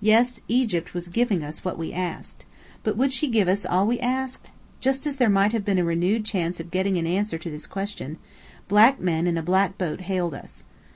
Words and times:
Yes, 0.00 0.40
Egypt 0.46 0.94
was 0.94 1.08
giving 1.08 1.42
us 1.42 1.64
what 1.64 1.76
we 1.76 1.92
asked. 1.92 2.44
But 2.84 2.96
would 2.96 3.12
she 3.12 3.26
give 3.26 3.48
us 3.48 3.66
all 3.66 3.84
we 3.84 3.98
asked? 3.98 4.48
Just 4.78 5.08
as 5.08 5.16
there 5.16 5.28
might 5.28 5.50
have 5.52 5.64
been 5.64 5.76
a 5.76 5.82
renewed 5.84 6.24
chance 6.24 6.60
of 6.60 6.70
getting 6.70 6.98
an 6.98 7.04
answer 7.08 7.36
to 7.36 7.50
this 7.50 7.66
question, 7.66 8.16
black 8.68 9.00
men 9.00 9.26
in 9.26 9.36
a 9.36 9.42
black 9.42 9.76
boat 9.76 10.02
hailed 10.02 10.34
us. 10.36 10.62